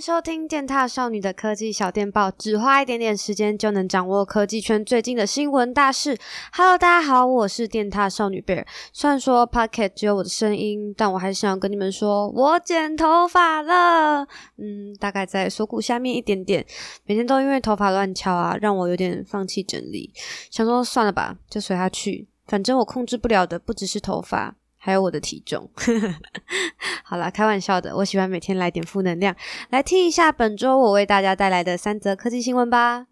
[0.00, 6.18] 收听电踏少女的科技小电报，只花一点点时间就能掌握科技圈最近的新闻大事。
[6.52, 8.66] Hello，大家好，我是电踏少女贝尔。
[8.92, 14.26] 虽然说 Pocket 只有我的声音，但我还是想要跟你们说，我剪头发了。
[14.58, 16.64] 嗯，大概在锁骨下面一点点。
[17.04, 20.12] 每天都因为头发乱翘啊，让我有点放弃整理。
[20.50, 24.56] 想说算了吧，就随它去，反正我控制不了的不只是头发。
[24.86, 25.68] 还有我的体重，
[27.02, 27.96] 好啦，开玩笑的。
[27.96, 29.34] 我喜欢每天来点负能量，
[29.70, 33.08] 来听一下本周我为大家带来的三则科技新闻吧。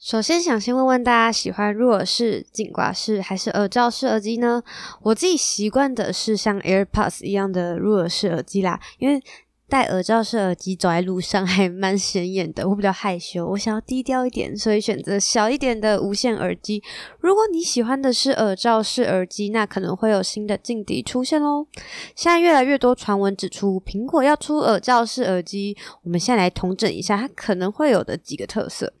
[0.00, 4.64] 首先，想先问问大家，喜欢入耳式、颈挂式还是耳罩式耳机呢？
[5.02, 9.22] 我自己习惯的是像 AirPods 一样的入耳式耳机啦，因为。
[9.68, 16.80] 戴耳罩式耳机走在路上还蛮显眼的，我比较害羞，我想要低调一点，所以选择小一点的无线耳机。
[17.18, 21.66] 如果你喜欢的是耳罩式耳机，那可能会有新的劲敌出现喽。
[22.14, 25.76] 现在越来越多传闻指出，苹果要出耳罩式耳机。
[26.04, 28.92] 我们先来统整一下它可能会有的几个特色。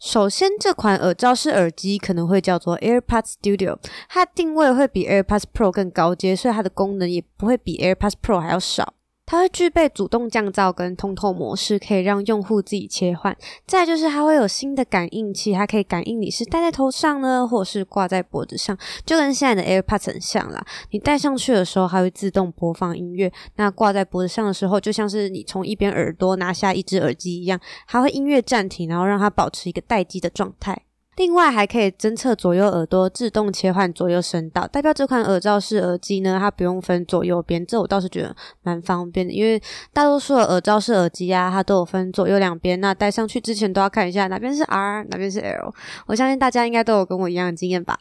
[0.00, 8.94] 首先，这款耳罩式耳机可能会叫做 AirPods Studio，它定位会比 AirPods Pro 更高阶，所以它的功能也不会比 AirPods Pro 还要少。
[9.30, 13.36] 它会具备主动降噪跟通透模式，可以让用户自己切换。
[13.66, 20.64] 再就是它会有新的感应器，它可以感应你是戴在头上呢，或是挂在脖子上，就跟现在的 AirPods 很像啦。
[20.92, 30.87] 你戴上去的时候，它会自动播放音乐；那挂在脖子上的时候，就像是你从一边耳朵拿下一只耳机一样，它会音乐暂停，然后让它保持一个待机的状态。
[31.18, 39.60] 另外还可以侦测左右耳朵，自动切换左右声道，代表这款耳罩式耳机呢，它不用分左右边，这我倒是觉得蛮方便的，因为
[39.92, 45.74] 大多数的耳罩式耳机啊，它都有分左右两边，那戴上去之前都要看一下哪边是 R，哪边是 L，
[46.06, 47.98] 我相信大家应该都有跟我一样的经验吧。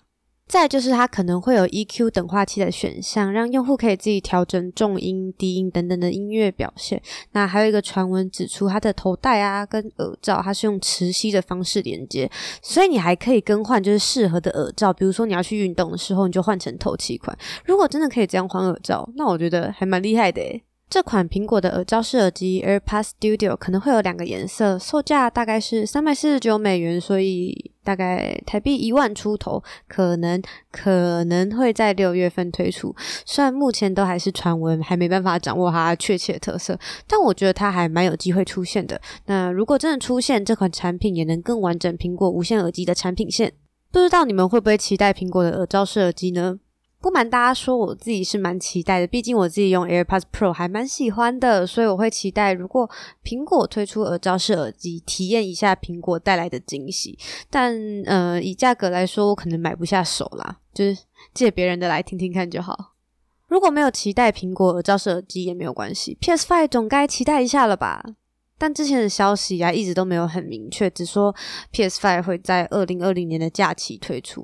[0.48, 7.02] 再就是它可能会有 EQ 等化器的选项，让用户可以自己调整重音、低音等等的音乐表现。
[7.34, 12.32] 那还有一个传闻指出，它的头戴啊跟耳罩它是用磁吸的方式连接，
[12.62, 14.94] 所以你还可以更换就是适合的耳罩。
[14.94, 17.38] 比如说你要去运动的时候，你就换成透气款。
[17.66, 20.64] 如果真的可以这样换耳罩，那我觉得还蛮厉害的诶。
[20.90, 32.96] 这款苹果的耳罩式耳机 AirPods Studio 可能会有两个颜色，售价大概是三百四十九美元，所以大概台币一万出头，可能可能会在六月份推出。
[33.26, 39.00] 虽然目前都还是传闻，还没办法掌握它确切的特色，但我觉得它还蛮有机会出现的。
[39.26, 43.52] 那如果真的出现，这款产品也能更完整苹果无线耳机的产品线。
[43.92, 46.60] 不知道你们会不会期待苹果的耳罩式耳机呢？
[47.00, 52.90] 不瞒大家说，我自己是蛮期待的，毕竟我自己用 AirPods Pro 还蛮喜欢的，所以我会期待如果
[53.24, 57.18] 苹果推出耳罩式耳机，体验一下苹果带来的惊喜。
[57.50, 61.04] 但呃，以价格来说，我可能买不下手啦，就是
[61.34, 62.96] 借别人的来听听看就好。
[63.48, 68.04] 如果没有期待苹果耳罩式耳机也没有关系，PS Five 总该期待一下了吧？
[68.58, 71.34] 但之前的消息啊，一直都没有很明确，只说
[71.72, 74.42] PS Five 会在二零二零年的假期推出。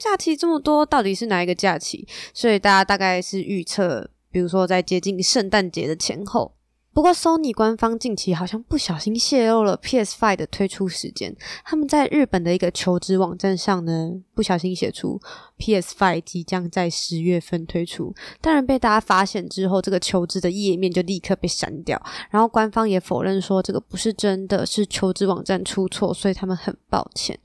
[0.00, 2.06] 假期这么多，到底是哪一个假期？
[2.32, 6.52] 所以大家大概是预测，比如说在接近圣诞节的前后。
[6.92, 11.36] 不过，Sony 官方近期好像不小心泄露了 PS5 的推出时间。
[11.62, 15.20] 他们在日本的一个求职网站上呢，不小心写出
[15.58, 18.14] PS5 即将在十月份推出。
[18.40, 22.02] 当然被大家发现之后，这个求职的页面就立刻被删掉。
[22.30, 27.38] 然后官方也否认说这个不是真的，是求职网站出错，所以他们很抱歉。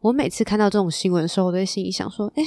[0.00, 2.42] 我每次看到这种新闻的时候，我都会心里想说：“诶，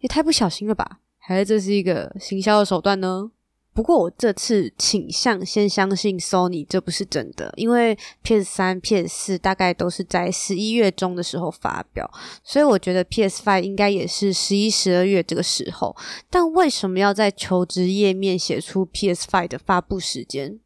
[0.00, 1.00] 也太不小心了吧？
[1.18, 3.30] 还是这是一个行销的手段呢？”
[3.72, 12.10] 不过我这次倾向先相信 Sony 这不是真的，因为 PS 三、PS 四大概都是在十一月中的时候发表，
[12.42, 15.94] 所以我觉得 PS Five 应该也是十一、十二月这个时候。
[16.30, 20.58] 但为什么要在求职页面写出 PS Five 的发布时间，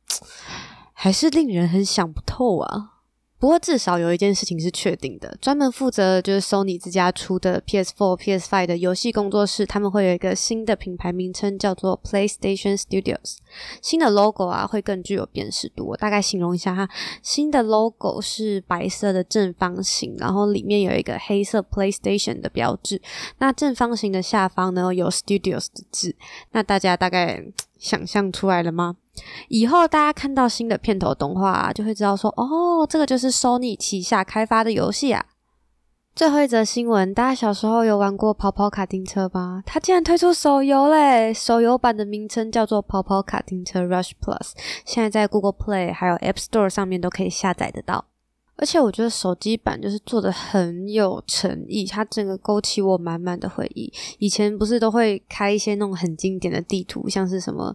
[0.94, 3.00] 还是令人很想不透啊？
[3.41, 13.39] 不过至少有一件事情是确定的，专门负责就是 Sony 自家出的 PS4、PS5 的游戏工作室，他们会有一个新的品牌名称，叫做 PlayStation Studios。
[13.81, 15.87] 新的 logo 啊，会更具有辨识度。
[15.87, 16.87] 我大概形容一下哈，
[17.22, 23.01] 新的 logo 是白色的正方形，然后里面有一个黑色 PlayStation 的标志。
[23.39, 26.15] 那正方形的下方呢，有 Studios 的字。
[26.53, 27.42] 那大家大概
[27.78, 28.97] 想象出来了吗？
[29.49, 35.25] 以后大家看到新的片头动画，就会知道说，哦，这个就是 Sony 旗下开发的游戏啊。
[36.13, 39.63] 最后一则新闻，大家小时候有玩过跑跑卡丁车吗？
[39.65, 41.33] 它竟然推出手游嘞！
[41.33, 44.51] 手游版的名称叫做跑跑卡丁车 Rush Plus，
[44.84, 48.07] 现在在 Google Play 还有 App Store 上面都可以下载得到。
[48.57, 53.91] 而且我觉得手机版就是做得很有诚意，它整个勾起我满满的回忆。
[54.19, 57.75] 以前不是都会开一些那种很经典的地图，像是什么。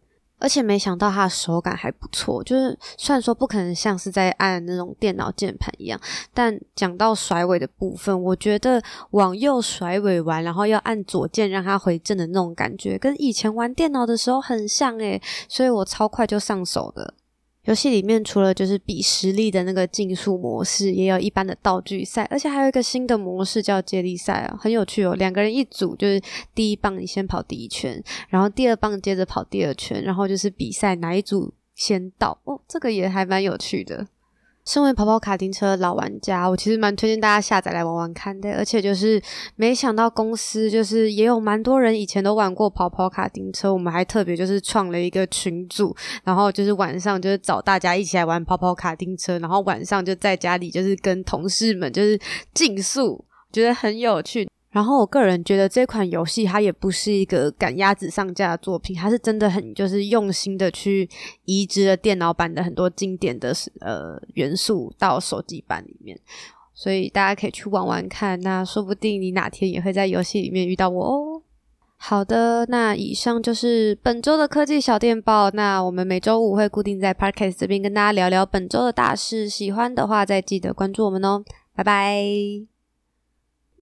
[0.41, 5.97] 而且没想到它的手感还不错，就是虽然说不可能像是在按那种电脑键盘一样，
[6.33, 17.13] 但讲到甩尾的部分，我觉得往右甩尾完，然后要按左键让它回正的那种感觉，跟以前玩电脑的时候很像诶，所以我超快就上手了。
[17.65, 25.13] 游戏里面除了就是比实力的那个竞速模式，也有一般的道具赛，而且还有一个新的模式叫接力赛啊，很有趣哦。
[25.15, 26.19] 两个人一组，就是
[26.55, 34.07] 第一棒你先跑第一圈，然后第二棒接着跑第二圈，然后就是比赛哪一组先到哦，这个也还蛮有趣的。
[34.65, 38.51] 身为跑跑卡丁车的老玩家，我其实蛮推荐大家下载来玩玩看的。
[38.53, 39.21] 而且就是
[39.55, 52.19] 没想到公司就是也有蛮多人以前都玩过跑跑卡丁车，我们还特别就是创了一个群组，然后就是晚上就是找大家一起来玩跑跑卡丁车，然后晚上就在家里就是跟同事们就是
[52.53, 54.47] 竞速，觉得很有趣。
[54.71, 61.09] 然后我个人觉得这款游戏它也不是一个赶鸭子上架的作品，它是真的很就是用心的去
[61.43, 66.17] 移植了电脑版的很多经典的呃元素到手机版里面，
[66.73, 71.41] 所以大家可以去玩玩看，那说不定你哪天也会在游戏里面遇到我哦。
[71.97, 81.43] 好的，那以上就是本周的科技小电报，那我们每周五会固定在 Podcast 这边跟大家聊聊本周的大事，喜欢的话再记得关注我们哦，
[81.75, 82.70] 拜拜。